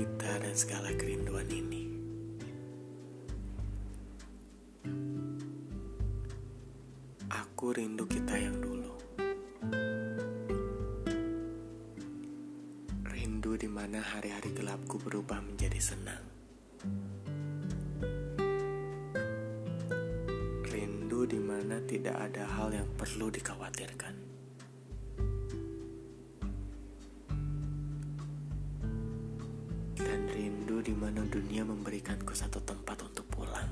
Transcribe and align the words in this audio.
kita 0.00 0.40
dan 0.40 0.56
segala 0.56 0.88
kerinduan 0.96 1.44
ini. 1.52 1.84
Aku 7.28 7.76
rindu 7.76 8.08
kita 8.08 8.32
yang 8.32 8.56
dulu. 8.64 8.96
Rindu 13.12 13.60
di 13.60 13.68
mana 13.68 14.00
hari-hari 14.00 14.56
gelapku 14.56 14.96
berubah 15.04 15.44
menjadi 15.44 15.76
senang. 15.76 16.24
Rindu 20.64 21.28
di 21.28 21.40
mana 21.44 21.76
tidak 21.84 22.16
ada 22.16 22.48
hal 22.48 22.72
yang 22.72 22.88
perlu 22.96 23.28
dikhawatirkan. 23.28 24.19
Dunia 31.30 31.62
memberikanku 31.62 32.34
satu 32.34 32.58
tempat 32.66 33.06
untuk 33.06 33.22
pulang. 33.30 33.70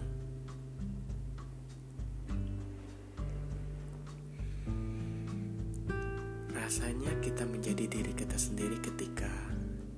Rasanya 6.55 7.11
kita 7.19 7.43
menjadi 7.51 7.91
diri 7.91 8.15
kita 8.15 8.39
sendiri 8.39 8.79
ketika 8.79 9.27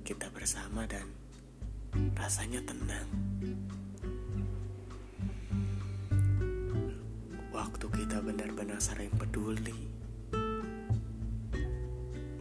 kita 0.01 0.25
bersama 0.33 0.89
dan 0.89 1.05
rasanya 2.17 2.65
tenang. 2.65 3.05
Waktu 7.53 7.85
kita 7.93 8.25
benar-benar 8.25 8.81
saling 8.81 9.13
peduli. 9.21 9.77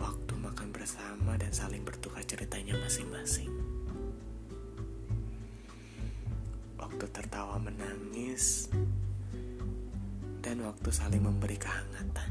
Waktu 0.00 0.32
makan 0.32 0.72
bersama 0.72 1.36
dan 1.36 1.52
saling 1.52 1.84
bertukar 1.84 2.24
ceritanya 2.24 2.72
masing-masing. 2.80 3.59
Tertawa 7.41 7.56
menangis 7.56 8.69
dan 10.44 10.60
waktu 10.60 10.92
saling 10.92 11.24
memberi 11.24 11.56
kehangatan. 11.56 12.28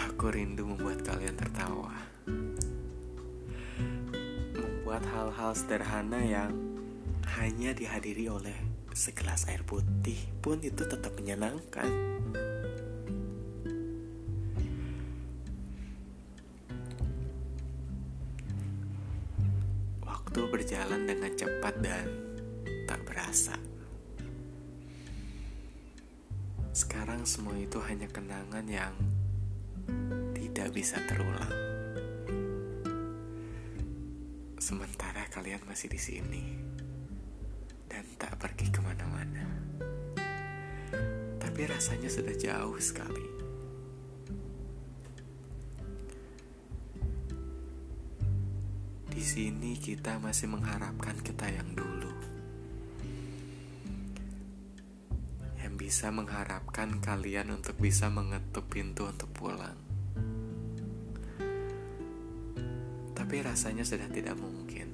Aku 0.00 0.32
rindu 0.32 0.64
membuat 0.64 1.04
kalian 1.04 1.36
tertawa. 1.36 1.92
Membuat 4.56 5.04
hal-hal 5.12 5.52
sederhana 5.52 6.24
yang 6.24 6.56
hanya 7.36 7.76
dihadiri 7.76 8.32
oleh 8.32 8.56
segelas 8.96 9.44
air 9.52 9.60
putih 9.68 10.16
pun 10.40 10.56
itu 10.64 10.88
tetap 10.88 11.12
menyenangkan. 11.20 11.92
Waktu 20.38 20.54
berjalan 20.54 21.02
dengan 21.02 21.34
cepat 21.34 21.74
dan 21.82 22.06
tak 22.86 23.02
berasa. 23.02 23.58
Sekarang 26.70 27.26
semua 27.26 27.58
itu 27.58 27.82
hanya 27.82 28.06
kenangan 28.06 28.62
yang 28.70 28.94
tidak 30.38 30.70
bisa 30.70 31.02
terulang. 31.10 31.50
Sementara 34.62 35.26
kalian 35.26 35.58
masih 35.66 35.90
di 35.90 35.98
sini 35.98 36.54
dan 37.90 38.06
tak 38.14 38.38
pergi 38.38 38.70
ke 38.70 38.78
mana-mana. 38.78 39.42
Tapi 41.42 41.66
rasanya 41.66 42.06
sudah 42.06 42.38
jauh 42.38 42.78
sekali. 42.78 43.37
Di 49.18 49.26
sini 49.26 49.74
kita 49.74 50.22
masih 50.22 50.46
mengharapkan 50.46 51.18
kita 51.18 51.50
yang 51.50 51.74
dulu. 51.74 52.14
Yang 55.58 55.74
bisa 55.74 56.14
mengharapkan 56.14 57.02
kalian 57.02 57.50
untuk 57.50 57.74
bisa 57.82 58.14
mengetuk 58.14 58.70
pintu 58.70 59.10
untuk 59.10 59.26
pulang. 59.34 59.74
Tapi 63.18 63.36
rasanya 63.42 63.82
sudah 63.82 64.06
tidak 64.06 64.38
mungkin. 64.38 64.86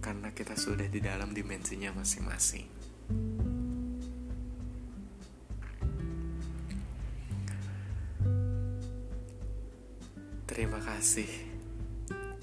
Karena 0.00 0.32
kita 0.32 0.56
sudah 0.56 0.88
di 0.88 1.04
dalam 1.04 1.36
dimensinya 1.36 1.92
masing-masing. 1.92 2.79
Terima 10.50 10.82
kasih 10.82 11.30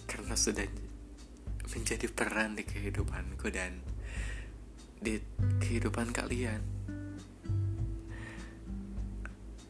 karena 0.07 0.31
sudah 0.39 0.63
menjadi 1.75 2.07
peran 2.07 2.55
di 2.55 2.63
kehidupanku 2.63 3.51
dan 3.51 3.83
di 4.95 5.19
kehidupan 5.59 6.15
kalian. 6.15 6.63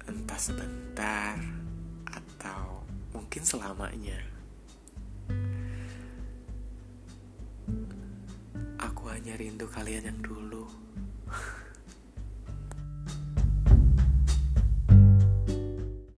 Entah 0.06 0.38
sebentar 0.38 1.34
atau 2.06 2.86
mungkin 3.10 3.42
selamanya. 3.42 4.22
Aku 8.78 9.10
hanya 9.10 9.34
rindu 9.34 9.66
kalian 9.66 10.14
yang 10.14 10.22
dulu. 10.22 10.77